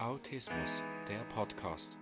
Autismus, 0.00 0.82
der 1.10 1.18
Podcast. 1.34 1.94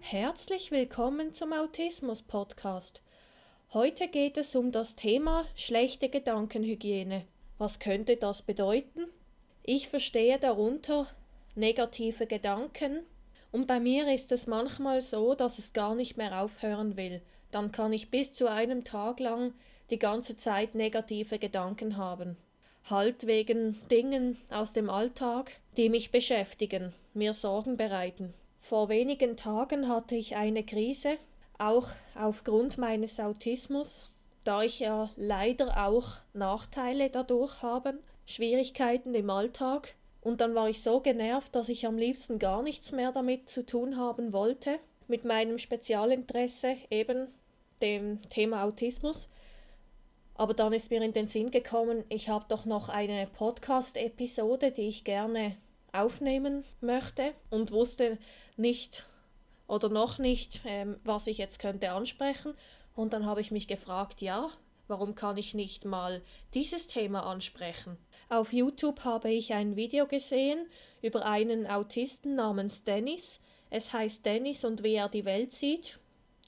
Herzlich 0.00 0.70
willkommen 0.70 1.32
zum 1.32 1.54
Autismus 1.54 2.20
Podcast. 2.20 3.00
Heute 3.72 4.08
geht 4.08 4.36
es 4.36 4.54
um 4.56 4.72
das 4.72 4.94
Thema 4.94 5.46
schlechte 5.54 6.10
Gedankenhygiene. 6.10 7.24
Was 7.56 7.80
könnte 7.80 8.18
das 8.18 8.42
bedeuten? 8.42 9.06
Ich 9.62 9.88
verstehe 9.88 10.38
darunter 10.38 11.06
negative 11.54 12.26
Gedanken, 12.26 13.06
und 13.52 13.66
bei 13.66 13.80
mir 13.80 14.12
ist 14.12 14.32
es 14.32 14.46
manchmal 14.46 15.00
so, 15.00 15.34
dass 15.34 15.58
es 15.58 15.72
gar 15.72 15.94
nicht 15.94 16.18
mehr 16.18 16.42
aufhören 16.42 16.98
will. 16.98 17.22
Dann 17.52 17.70
kann 17.70 17.92
ich 17.92 18.10
bis 18.10 18.34
zu 18.34 18.50
einem 18.50 18.82
Tag 18.82 19.20
lang 19.20 19.54
die 19.90 19.98
ganze 19.98 20.36
Zeit 20.36 20.74
negative 20.74 21.38
Gedanken 21.38 21.96
haben. 21.96 22.36
Halt 22.90 23.26
wegen 23.26 23.78
Dingen 23.90 24.38
aus 24.50 24.72
dem 24.72 24.90
Alltag, 24.90 25.52
die 25.76 25.88
mich 25.88 26.10
beschäftigen, 26.10 26.92
mir 27.14 27.32
Sorgen 27.32 27.76
bereiten. 27.76 28.34
Vor 28.58 28.88
wenigen 28.88 29.36
Tagen 29.36 29.88
hatte 29.88 30.16
ich 30.16 30.34
eine 30.34 30.64
Krise, 30.64 31.18
auch 31.58 31.88
aufgrund 32.14 32.78
meines 32.78 33.20
Autismus, 33.20 34.10
da 34.44 34.62
ich 34.62 34.80
ja 34.80 35.10
leider 35.16 35.86
auch 35.86 36.16
Nachteile 36.32 37.10
dadurch 37.10 37.62
habe, 37.62 37.98
Schwierigkeiten 38.26 39.14
im 39.14 39.30
Alltag, 39.30 39.94
und 40.22 40.40
dann 40.40 40.54
war 40.54 40.68
ich 40.68 40.82
so 40.82 41.00
genervt, 41.00 41.54
dass 41.54 41.68
ich 41.68 41.86
am 41.86 41.98
liebsten 41.98 42.38
gar 42.38 42.62
nichts 42.62 42.92
mehr 42.92 43.12
damit 43.12 43.48
zu 43.48 43.66
tun 43.66 43.96
haben 43.96 44.32
wollte, 44.32 44.78
mit 45.08 45.24
meinem 45.24 45.58
Spezialinteresse, 45.58 46.76
eben 46.90 47.28
dem 47.82 48.22
Thema 48.30 48.64
Autismus. 48.64 49.28
Aber 50.34 50.54
dann 50.54 50.72
ist 50.72 50.90
mir 50.90 51.02
in 51.02 51.12
den 51.12 51.28
Sinn 51.28 51.50
gekommen, 51.50 52.04
ich 52.08 52.28
habe 52.28 52.46
doch 52.48 52.64
noch 52.64 52.88
eine 52.88 53.26
Podcast-Episode, 53.26 54.70
die 54.70 54.88
ich 54.88 55.04
gerne 55.04 55.56
aufnehmen 55.92 56.64
möchte 56.80 57.34
und 57.50 57.70
wusste 57.70 58.18
nicht 58.56 59.04
oder 59.66 59.88
noch 59.88 60.18
nicht, 60.18 60.62
ähm, 60.64 60.96
was 61.04 61.26
ich 61.26 61.38
jetzt 61.38 61.58
könnte 61.58 61.92
ansprechen. 61.92 62.54
Und 62.94 63.12
dann 63.12 63.26
habe 63.26 63.40
ich 63.40 63.50
mich 63.50 63.68
gefragt, 63.68 64.22
ja, 64.22 64.50
warum 64.88 65.14
kann 65.14 65.36
ich 65.36 65.54
nicht 65.54 65.84
mal 65.84 66.22
dieses 66.54 66.86
Thema 66.86 67.24
ansprechen? 67.26 67.96
Auf 68.28 68.52
YouTube 68.52 69.04
habe 69.04 69.30
ich 69.30 69.52
ein 69.52 69.76
Video 69.76 70.06
gesehen 70.06 70.66
über 71.02 71.26
einen 71.26 71.66
Autisten 71.66 72.34
namens 72.34 72.84
Dennis. 72.84 73.40
Es 73.70 73.92
heißt 73.92 74.24
Dennis 74.24 74.64
und 74.64 74.82
wie 74.82 74.94
er 74.94 75.08
die 75.08 75.24
Welt 75.24 75.52
sieht. 75.52 75.98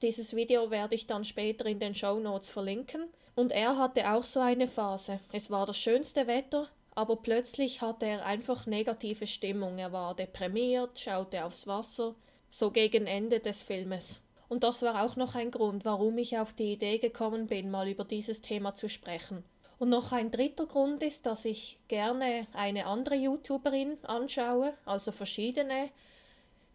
Dieses 0.05 0.37
Video 0.37 0.71
werde 0.71 0.97
ich 0.97 1.07
dann 1.07 1.25
später 1.25 1.65
in 1.65 1.79
den 1.79 1.95
Show 1.95 2.19
Notes 2.19 2.51
verlinken. 2.51 3.09
Und 3.37 3.53
er 3.53 3.79
hatte 3.79 4.13
auch 4.13 4.25
so 4.25 4.39
eine 4.39 4.69
Phase. 4.69 5.19
Es 5.33 5.51
war 5.51 5.65
das 5.65 5.79
schönste 5.79 6.27
Wetter, 6.27 6.69
aber 6.95 7.17
plötzlich 7.17 7.81
hatte 7.81 8.05
er 8.05 8.27
einfach 8.27 8.67
negative 8.67 9.27
Stimmung. 9.27 9.79
Er 9.79 9.93
war 9.93 10.15
deprimiert, 10.15 10.99
schaute 10.99 11.43
aufs 11.43 11.67
Wasser, 11.67 12.15
so 12.51 12.71
gegen 12.71 13.07
Ende 13.07 13.41
des 13.41 13.63
Filmes. 13.63 14.21
Und 14.51 14.63
das 14.63 14.83
war 14.83 15.03
auch 15.07 15.17
noch 15.17 15.37
ein 15.37 15.51
Grund, 15.51 15.87
warum 15.87 16.19
ich 16.19 16.37
auf 16.39 16.53
die 16.53 16.75
Idee 16.75 16.99
gekommen 16.99 17.47
bin, 17.47 17.71
mal 17.71 17.89
über 17.89 18.05
dieses 18.05 18.43
Thema 18.43 18.75
zu 18.75 18.91
sprechen. 18.91 19.43
Und 19.79 19.89
noch 19.89 20.13
ein 20.13 20.31
dritter 20.31 20.67
Grund 20.67 21.03
ist, 21.03 21.25
dass 21.25 21.47
ich 21.47 21.79
gerne 21.89 22.47
eine 22.53 22.85
andere 22.85 23.15
YouTuberin 23.15 23.97
anschaue, 24.05 24.75
also 24.85 25.13
verschiedene, 25.13 25.89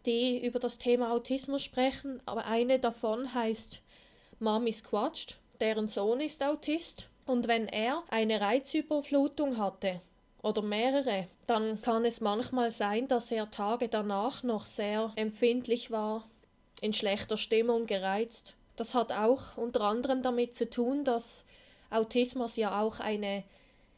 die 0.06 0.44
über 0.44 0.58
das 0.58 0.78
Thema 0.78 1.12
Autismus 1.12 1.62
sprechen. 1.62 2.20
Aber 2.26 2.46
eine 2.46 2.78
davon 2.78 3.34
heißt 3.34 3.82
Mami 4.38 4.72
Squatched, 4.72 5.38
deren 5.60 5.88
Sohn 5.88 6.20
ist 6.20 6.42
Autist. 6.42 7.08
Und 7.26 7.48
wenn 7.48 7.68
er 7.68 8.02
eine 8.08 8.40
Reizüberflutung 8.40 9.58
hatte 9.58 10.00
oder 10.42 10.62
mehrere, 10.62 11.28
dann 11.46 11.80
kann 11.82 12.04
es 12.04 12.20
manchmal 12.20 12.70
sein, 12.70 13.08
dass 13.08 13.30
er 13.30 13.50
Tage 13.50 13.88
danach 13.88 14.42
noch 14.42 14.66
sehr 14.66 15.12
empfindlich 15.16 15.90
war, 15.90 16.28
in 16.80 16.92
schlechter 16.92 17.36
Stimmung, 17.36 17.86
gereizt. 17.86 18.56
Das 18.76 18.94
hat 18.94 19.12
auch 19.12 19.56
unter 19.56 19.82
anderem 19.82 20.22
damit 20.22 20.56
zu 20.56 20.68
tun, 20.68 21.04
dass 21.04 21.44
Autismus 21.90 22.56
ja 22.56 22.80
auch 22.80 23.00
eine 23.00 23.44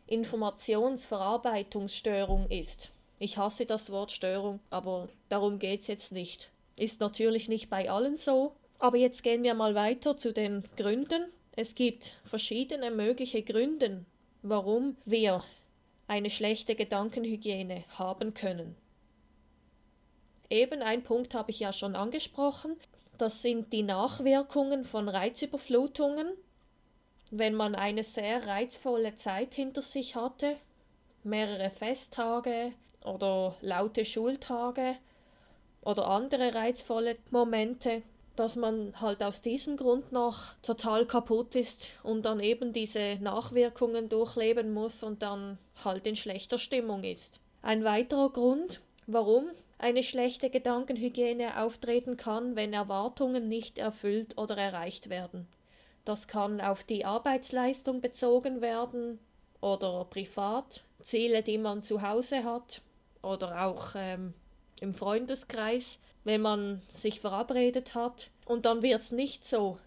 Informationsverarbeitungsstörung 0.08 2.50
ist. 2.50 2.91
Ich 3.22 3.38
hasse 3.38 3.66
das 3.66 3.91
Wort 3.93 4.10
Störung, 4.10 4.59
aber 4.69 5.09
darum 5.28 5.60
geht 5.60 5.83
es 5.83 5.87
jetzt 5.87 6.10
nicht. 6.10 6.50
Ist 6.77 6.99
natürlich 6.99 7.49
nicht 7.49 7.71
bei 7.71 7.88
allen 7.88 8.16
so. 8.16 8.56
Aber 8.81 8.97
jetzt 8.97 9.22
gehen 9.22 9.44
wir 9.44 9.55
mal 9.55 9.77
weiter 9.77 10.16
zu 10.16 10.33
den 10.33 10.65
Gründen. 10.77 11.31
Es 11.55 11.77
gibt 11.77 12.16
verschiedene 12.25 12.91
mögliche 12.91 13.44
Gründe, 13.44 14.05
warum 14.43 14.97
wir 15.05 15.44
eine 16.09 16.31
schlechte 16.31 16.75
Gedankenhygiene 16.75 17.84
haben 17.97 18.34
können. 18.34 18.75
Eben 20.50 20.83
ein 20.83 21.04
Punkt 21.04 21.33
habe 21.34 21.53
ich 21.53 21.60
ja 21.60 21.72
schon 21.72 21.94
angesprochen. 21.94 22.77
Das 23.19 23.41
sind 23.41 23.72
die 23.72 23.84
Nachwirkungen 23.84 24.84
von 24.84 25.09
Reizüberflutungen 25.09 26.27
wenn 27.34 27.54
man 27.54 27.75
eine 27.75 28.04
sehr 28.04 28.47
reizvolle 28.47 29.16
Zeit 29.16 29.54
hinter 29.54 29.81
sich 29.81 30.16
hatte, 30.16 30.54
mehrere 31.25 31.71
Festtage 31.71 32.72
oder 33.04 33.56
laute 33.60 34.04
Schultage 34.04 34.96
oder 35.82 36.06
andere 36.08 36.54
reizvolle 36.54 37.16
Momente, 37.30 38.02
dass 38.36 38.56
man 38.56 38.94
halt 39.00 39.22
aus 39.22 39.42
diesem 39.42 39.76
Grund 39.76 40.12
noch 40.12 40.54
total 40.62 41.06
kaputt 41.06 41.54
ist 41.54 41.88
und 42.02 42.22
dann 42.24 42.41
eben 42.41 42.72
diese 42.72 43.18
Nachwirkungen 43.20 44.08
durchleben 44.08 44.72
muss 44.72 45.02
und 45.02 45.22
dann 45.22 45.58
halt 45.84 46.06
in 46.06 46.16
schlechter 46.16 46.58
Stimmung 46.58 47.04
ist. 47.04 47.41
Ein 47.60 47.84
weiterer 47.84 48.30
Grund, 48.30 48.80
warum 49.06 49.46
eine 49.78 50.02
schlechte 50.02 50.48
Gedankenhygiene 50.48 51.60
auftreten 51.60 52.16
kann, 52.16 52.56
wenn 52.56 52.72
Erwartungen 52.72 53.48
nicht 53.48 53.78
erfüllt 53.78 54.38
oder 54.38 54.56
erreicht 54.56 55.10
werden. 55.10 55.46
Das 56.04 56.26
kann 56.26 56.60
auf 56.60 56.84
die 56.84 57.04
Arbeitsleistung 57.04 58.00
bezogen 58.00 58.60
werden 58.60 59.18
oder 59.60 60.04
privat, 60.04 60.84
Ziele, 61.00 61.42
die 61.42 61.58
man 61.58 61.82
zu 61.82 62.02
Hause 62.02 62.44
hat 62.44 62.80
oder 63.22 63.66
auch 63.66 63.94
ähm, 63.94 64.34
im 64.81 64.93
Freundeskreis, 64.93 65.99
wenn 66.25 66.41
man 66.41 66.83
sich 66.88 67.21
verabredet 67.21 67.94
hat 67.94 68.31
und 68.44 68.66
dann 68.66 68.83
wird 68.83 69.00
es 69.00 69.12
nicht 69.12 69.44
so 69.44 69.78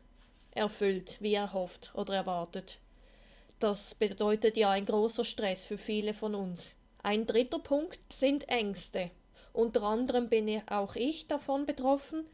erfüllt, 0.52 1.18
wie 1.22 1.34
er 1.34 1.54
hofft 1.54 1.92
oder 1.96 2.16
erwartet. 2.16 2.80
Das 3.60 3.96
bedeutet 3.96 4.58
ja 4.58 4.70
ein 4.72 4.86
großer 4.86 5.24
Stress 5.24 5.66
für 5.66 5.78
viele 5.78 6.14
von 6.14 6.36
uns. 6.36 6.74
Ein 7.04 7.28
dritter 7.28 7.60
Punkt 7.60 8.00
sind 8.12 8.50
Ängste. 8.50 9.12
Unter 9.54 9.84
anderem 9.84 10.28
bin 10.28 10.62
auch 10.68 10.96
ich 10.96 11.28
davon 11.28 11.66
betroffen, 11.66 12.26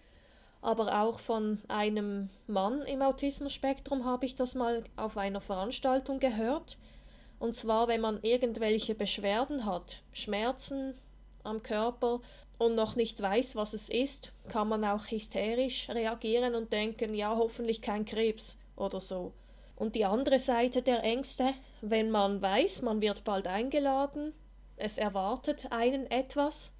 aber 0.61 1.01
auch 1.01 1.19
von 1.19 1.59
einem 1.67 2.29
Mann 2.47 2.81
im 2.83 3.01
Autismus-Spektrum 3.01 4.05
habe 4.05 4.25
ich 4.25 4.35
das 4.35 4.55
mal 4.55 4.83
auf 4.95 5.17
einer 5.17 5.41
Veranstaltung 5.41 6.19
gehört. 6.19 6.77
Und 7.41 7.55
zwar, 7.55 7.87
wenn 7.87 8.01
man 8.01 8.19
irgendwelche 8.21 8.93
Beschwerden 8.93 9.65
hat, 9.65 10.03
Schmerzen 10.13 10.93
am 11.41 11.63
Körper 11.63 12.21
und 12.59 12.75
noch 12.75 12.95
nicht 12.95 13.19
weiß, 13.19 13.55
was 13.55 13.73
es 13.73 13.89
ist, 13.89 14.31
kann 14.47 14.69
man 14.69 14.85
auch 14.85 15.07
hysterisch 15.07 15.89
reagieren 15.89 16.53
und 16.53 16.71
denken, 16.71 17.15
ja, 17.15 17.35
hoffentlich 17.35 17.81
kein 17.81 18.05
Krebs 18.05 18.59
oder 18.75 19.01
so. 19.01 19.33
Und 19.75 19.95
die 19.95 20.05
andere 20.05 20.37
Seite 20.37 20.83
der 20.83 21.03
Ängste, 21.03 21.55
wenn 21.81 22.11
man 22.11 22.43
weiß, 22.43 22.83
man 22.83 23.01
wird 23.01 23.23
bald 23.23 23.47
eingeladen, 23.47 24.35
es 24.75 24.99
erwartet 24.99 25.71
einen 25.71 26.05
etwas, 26.11 26.75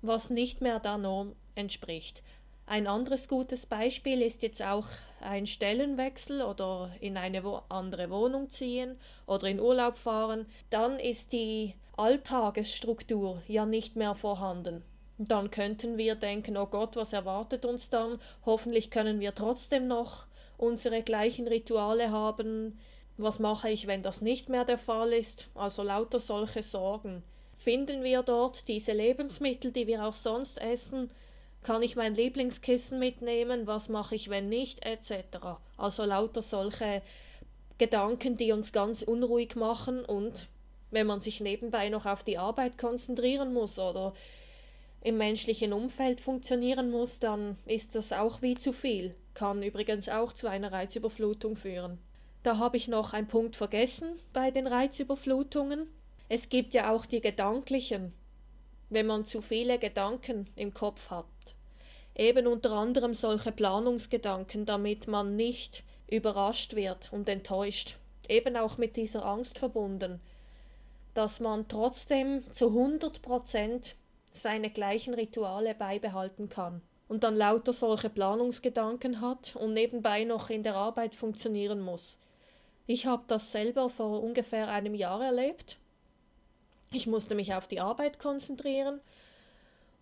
was 0.00 0.30
nicht 0.30 0.62
mehr 0.62 0.80
der 0.80 0.96
Norm 0.96 1.36
entspricht. 1.54 2.22
Ein 2.70 2.86
anderes 2.86 3.28
gutes 3.28 3.64
Beispiel 3.64 4.20
ist 4.20 4.42
jetzt 4.42 4.62
auch 4.62 4.86
ein 5.22 5.46
Stellenwechsel 5.46 6.42
oder 6.42 6.90
in 7.00 7.16
eine 7.16 7.42
andere 7.70 8.10
Wohnung 8.10 8.50
ziehen 8.50 8.98
oder 9.26 9.46
in 9.46 9.58
Urlaub 9.58 9.96
fahren. 9.96 10.44
Dann 10.68 11.00
ist 11.00 11.32
die 11.32 11.72
Alltagesstruktur 11.96 13.40
ja 13.48 13.64
nicht 13.64 13.96
mehr 13.96 14.14
vorhanden. 14.14 14.84
Dann 15.16 15.50
könnten 15.50 15.96
wir 15.96 16.14
denken, 16.14 16.58
oh 16.58 16.66
Gott, 16.66 16.94
was 16.94 17.14
erwartet 17.14 17.64
uns 17.64 17.88
dann? 17.88 18.18
Hoffentlich 18.44 18.90
können 18.90 19.18
wir 19.18 19.34
trotzdem 19.34 19.86
noch 19.86 20.26
unsere 20.58 21.02
gleichen 21.02 21.48
Rituale 21.48 22.10
haben. 22.10 22.78
Was 23.16 23.38
mache 23.38 23.70
ich, 23.70 23.86
wenn 23.86 24.02
das 24.02 24.20
nicht 24.20 24.50
mehr 24.50 24.66
der 24.66 24.76
Fall 24.76 25.14
ist? 25.14 25.48
Also 25.54 25.82
lauter 25.82 26.18
solche 26.18 26.62
Sorgen. 26.62 27.22
Finden 27.56 28.04
wir 28.04 28.22
dort 28.22 28.68
diese 28.68 28.92
Lebensmittel, 28.92 29.72
die 29.72 29.86
wir 29.86 30.04
auch 30.04 30.14
sonst 30.14 30.60
essen? 30.60 31.10
Kann 31.62 31.82
ich 31.82 31.96
mein 31.96 32.14
Lieblingskissen 32.14 32.98
mitnehmen? 32.98 33.66
Was 33.66 33.88
mache 33.88 34.14
ich, 34.14 34.30
wenn 34.30 34.48
nicht? 34.48 34.84
Etc. 34.86 35.12
Also 35.76 36.04
lauter 36.04 36.42
solche 36.42 37.02
Gedanken, 37.78 38.36
die 38.36 38.52
uns 38.52 38.72
ganz 38.72 39.02
unruhig 39.02 39.54
machen 39.54 40.04
und 40.04 40.48
wenn 40.90 41.06
man 41.06 41.20
sich 41.20 41.40
nebenbei 41.40 41.88
noch 41.90 42.06
auf 42.06 42.22
die 42.22 42.38
Arbeit 42.38 42.78
konzentrieren 42.78 43.52
muss 43.52 43.78
oder 43.78 44.14
im 45.02 45.18
menschlichen 45.18 45.72
Umfeld 45.72 46.20
funktionieren 46.20 46.90
muss, 46.90 47.20
dann 47.20 47.56
ist 47.66 47.94
das 47.94 48.12
auch 48.12 48.42
wie 48.42 48.56
zu 48.56 48.72
viel. 48.72 49.14
kann 49.34 49.62
übrigens 49.62 50.08
auch 50.08 50.32
zu 50.32 50.48
einer 50.48 50.72
Reizüberflutung 50.72 51.54
führen. 51.54 51.98
Da 52.42 52.58
habe 52.58 52.76
ich 52.76 52.88
noch 52.88 53.12
einen 53.12 53.28
Punkt 53.28 53.54
vergessen 53.54 54.18
bei 54.32 54.50
den 54.50 54.66
Reizüberflutungen. 54.66 55.86
Es 56.28 56.48
gibt 56.48 56.74
ja 56.74 56.92
auch 56.92 57.06
die 57.06 57.20
gedanklichen, 57.20 58.12
wenn 58.90 59.06
man 59.06 59.24
zu 59.24 59.40
viele 59.40 59.78
Gedanken 59.78 60.48
im 60.56 60.72
Kopf 60.74 61.10
hat. 61.10 61.26
Eben 62.14 62.46
unter 62.46 62.72
anderem 62.72 63.14
solche 63.14 63.52
Planungsgedanken, 63.52 64.66
damit 64.66 65.06
man 65.06 65.36
nicht 65.36 65.84
überrascht 66.08 66.74
wird 66.74 67.12
und 67.12 67.28
enttäuscht. 67.28 67.98
Eben 68.28 68.56
auch 68.56 68.78
mit 68.78 68.96
dieser 68.96 69.24
Angst 69.24 69.58
verbunden, 69.58 70.20
dass 71.14 71.40
man 71.40 71.68
trotzdem 71.68 72.42
zu 72.52 72.68
100 72.68 73.22
Prozent 73.22 73.96
seine 74.32 74.70
gleichen 74.70 75.14
Rituale 75.14 75.74
beibehalten 75.74 76.48
kann 76.48 76.82
und 77.08 77.24
dann 77.24 77.36
lauter 77.36 77.72
solche 77.72 78.10
Planungsgedanken 78.10 79.20
hat 79.20 79.56
und 79.56 79.72
nebenbei 79.72 80.24
noch 80.24 80.50
in 80.50 80.62
der 80.62 80.76
Arbeit 80.76 81.14
funktionieren 81.14 81.80
muss. 81.80 82.18
Ich 82.86 83.06
habe 83.06 83.24
das 83.26 83.52
selber 83.52 83.90
vor 83.90 84.22
ungefähr 84.22 84.68
einem 84.68 84.94
Jahr 84.94 85.24
erlebt. 85.24 85.78
Ich 86.90 87.06
musste 87.06 87.34
mich 87.34 87.54
auf 87.54 87.68
die 87.68 87.80
Arbeit 87.80 88.18
konzentrieren 88.18 89.00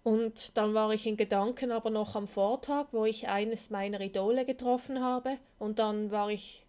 und 0.05 0.57
dann 0.57 0.73
war 0.73 0.93
ich 0.93 1.07
in 1.07 1.17
Gedanken 1.17 1.73
aber 1.73 1.91
noch 1.91 2.15
am 2.15 2.29
Vortag, 2.29 2.87
wo 2.93 3.05
ich 3.05 3.29
eines 3.29 3.71
meiner 3.71 4.01
Idole 4.01 4.45
getroffen 4.45 5.03
habe 5.03 5.39
und 5.59 5.81
dann 5.81 6.13
war 6.13 6.31
ich 6.31 6.65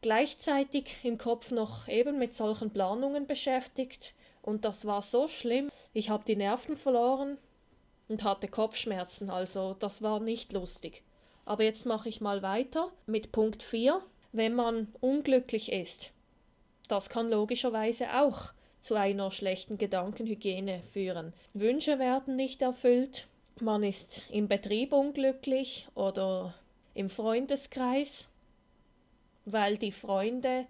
gleichzeitig 0.00 0.96
im 1.02 1.18
Kopf 1.18 1.50
noch 1.50 1.88
eben 1.88 2.18
mit 2.18 2.34
solchen 2.34 2.70
Planungen 2.70 3.26
beschäftigt 3.26 4.14
und 4.40 4.64
das 4.64 4.86
war 4.86 5.02
so 5.02 5.28
schlimm. 5.28 5.68
Ich 5.92 6.08
habe 6.08 6.24
die 6.24 6.36
Nerven 6.36 6.74
verloren 6.74 7.36
und 8.08 8.24
hatte 8.24 8.48
Kopfschmerzen, 8.48 9.28
also 9.28 9.76
das 9.78 10.00
war 10.00 10.18
nicht 10.18 10.54
lustig. 10.54 11.02
Aber 11.44 11.64
jetzt 11.64 11.84
mache 11.84 12.08
ich 12.08 12.22
mal 12.22 12.40
weiter 12.42 12.90
mit 13.04 13.30
Punkt 13.30 13.62
4. 13.62 14.00
Wenn 14.32 14.54
man 14.54 14.88
unglücklich 15.00 15.72
ist, 15.72 16.12
das 16.88 17.10
kann 17.10 17.28
logischerweise 17.28 18.06
auch 18.14 18.52
zu 18.80 18.94
einer 18.94 19.30
schlechten 19.30 19.78
Gedankenhygiene 19.78 20.82
führen. 20.82 21.32
Wünsche 21.54 21.98
werden 21.98 22.36
nicht 22.36 22.62
erfüllt, 22.62 23.26
man 23.60 23.82
ist 23.82 24.22
im 24.30 24.48
Betrieb 24.48 24.92
unglücklich 24.92 25.88
oder 25.94 26.54
im 26.94 27.08
Freundeskreis, 27.08 28.28
weil 29.44 29.76
die 29.76 29.92
Freunde 29.92 30.66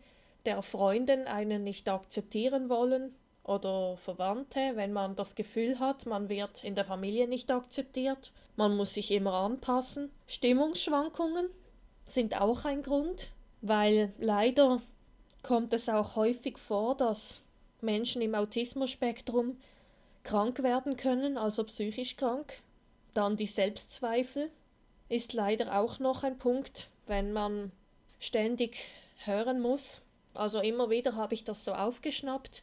der 0.47 0.63
Freundin 0.63 1.27
einen 1.27 1.65
nicht 1.65 1.89
akzeptieren 1.89 2.69
wollen 2.69 3.15
oder 3.45 3.97
Verwandte, 3.97 4.73
wenn 4.75 4.93
man 4.93 5.17
das 5.17 5.35
Gefühl 5.35 5.79
hat, 5.79 6.07
man 6.07 6.29
wird 6.29 6.65
in 6.65 6.75
der 6.75 6.85
Familie 6.85 7.29
nicht 7.29 7.51
akzeptiert, 7.51 8.33
man 8.57 8.77
muss 8.77 8.95
sich 8.95 9.11
immer 9.11 9.35
anpassen. 9.35 10.11
Stimmungsschwankungen 10.27 11.49
sind 12.05 12.41
auch 12.41 12.65
ein 12.65 12.83
Grund, 12.83 13.31
weil 13.61 14.13
leider 14.19 14.83
kommt 15.43 15.73
es 15.73 15.89
auch 15.89 16.17
häufig 16.17 16.59
vor, 16.59 16.97
dass 16.97 17.43
Menschen 17.81 18.23
im 18.23 18.35
Autismus-Spektrum 18.35 19.59
krank 20.25 20.63
werden 20.63 20.97
können, 20.97 21.39
also 21.39 21.65
psychisch 21.65 22.17
krank. 22.17 22.61
Dann 23.15 23.37
die 23.37 23.47
Selbstzweifel 23.47 24.51
ist 25.09 25.33
leider 25.33 25.79
auch 25.79 25.99
noch 25.99 26.23
ein 26.23 26.39
Punkt, 26.39 26.91
wenn 27.07 27.33
man 27.33 27.73
ständig 28.19 28.87
hören 29.25 29.61
muss. 29.61 30.03
Also 30.35 30.61
immer 30.61 30.91
wieder 30.91 31.17
habe 31.17 31.35
ich 31.35 31.45
das 31.45 31.65
so 31.65 31.73
aufgeschnappt 31.73 32.63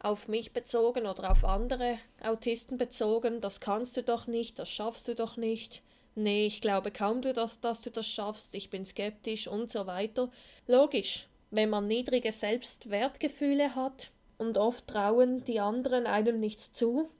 auf 0.00 0.28
mich 0.28 0.52
bezogen 0.52 1.06
oder 1.06 1.30
auf 1.30 1.44
andere 1.44 1.98
Autisten 2.22 2.78
bezogen, 2.78 3.40
das 3.40 3.60
kannst 3.60 3.96
du 3.96 4.02
doch 4.02 4.26
nicht, 4.26 4.58
das 4.58 4.70
schaffst 4.70 5.06
du 5.08 5.14
doch 5.14 5.36
nicht, 5.36 5.82
nee, 6.14 6.46
ich 6.46 6.62
glaube 6.62 6.90
kaum, 6.90 7.20
du 7.20 7.34
das, 7.34 7.60
dass 7.60 7.82
du 7.82 7.90
das 7.90 8.06
schaffst, 8.06 8.54
ich 8.54 8.70
bin 8.70 8.86
skeptisch 8.86 9.46
und 9.46 9.70
so 9.70 9.86
weiter. 9.86 10.30
Logisch, 10.66 11.26
wenn 11.50 11.70
man 11.70 11.86
niedrige 11.86 12.32
Selbstwertgefühle 12.32 13.74
hat 13.74 14.10
und 14.38 14.58
oft 14.58 14.86
trauen 14.86 15.44
die 15.44 15.60
anderen 15.60 16.06
einem 16.06 16.40
nichts 16.40 16.72
zu, 16.72 17.10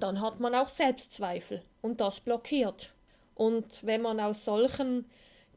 dann 0.00 0.20
hat 0.20 0.40
man 0.40 0.54
auch 0.54 0.68
Selbstzweifel 0.68 1.62
und 1.82 2.00
das 2.00 2.20
blockiert. 2.20 2.92
Und 3.34 3.84
wenn 3.84 4.02
man 4.02 4.20
aus 4.20 4.44
solchen 4.44 5.06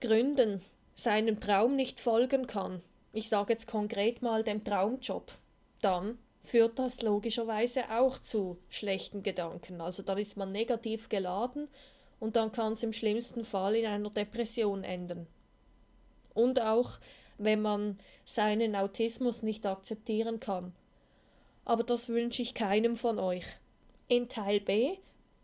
Gründen 0.02 0.64
seinem 0.94 1.40
Traum 1.40 1.76
nicht 1.76 2.00
folgen 2.00 2.48
kann, 2.48 2.82
ich 3.14 3.30
sage 3.30 3.54
jetzt 3.54 3.68
konkret 3.68 4.22
mal 4.22 4.44
dem 4.44 4.64
Traumjob, 4.64 5.32
dann 5.82 6.18
führt 6.44 6.80
das 6.80 7.02
logischerweise 7.02 7.92
auch 7.92 8.20
zu 8.20 8.58
schlechten 8.70 9.22
Gedanken. 9.22 9.82
Also 9.82 10.02
dann 10.02 10.18
ist 10.18 10.38
man 10.38 10.52
negativ 10.52 11.10
geladen 11.10 11.68
und 12.20 12.36
dann 12.36 12.52
kann 12.52 12.74
es 12.74 12.84
im 12.84 12.94
schlimmsten 12.94 13.44
Fall 13.44 13.76
in 13.76 13.86
einer 13.86 14.10
Depression 14.10 14.84
enden. 14.84 15.28
Und 16.34 16.62
auch 16.62 17.00
wenn 17.38 17.62
man 17.62 17.98
seinen 18.24 18.76
Autismus 18.76 19.44
nicht 19.44 19.66
akzeptieren 19.66 20.40
kann. 20.40 20.74
Aber 21.66 21.84
das 21.84 22.10
wünsche 22.10 22.42
ich 22.42 22.54
keinem 22.54 22.96
von 22.96 23.20
euch. 23.20 23.46
In 24.08 24.30
Teil 24.30 24.62
B 24.62 24.98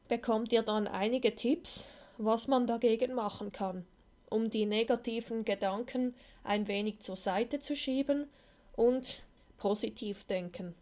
bekommt 0.08 0.52
ihr 0.54 0.64
dann 0.64 0.88
einige 0.88 1.36
Tipps, 1.36 1.86
was 2.18 2.48
man 2.48 2.68
dagegen 2.68 3.14
machen 3.14 3.52
kann, 3.52 3.86
um 4.30 4.50
die 4.50 4.66
negativen 4.66 5.44
Gedanken 5.44 6.14
ein 6.44 6.68
wenig 6.68 7.00
zur 7.00 7.16
Seite 7.16 7.60
zu 7.60 7.76
schieben 7.76 8.28
und 8.76 9.22
positiv 9.58 10.24
denken, 10.26 10.76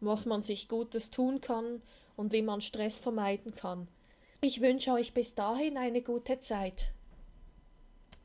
was 0.00 0.26
man 0.26 0.42
sich 0.42 0.68
Gutes 0.68 1.10
tun 1.10 1.40
kann 1.40 1.82
und 2.16 2.32
wie 2.32 2.42
man 2.42 2.60
Stress 2.60 2.98
vermeiden 2.98 3.52
kann. 3.52 3.88
Ich 4.40 4.60
wünsche 4.60 4.92
euch 4.92 5.14
bis 5.14 5.34
dahin 5.34 5.76
eine 5.76 6.02
gute 6.02 6.40
Zeit. 6.40 6.90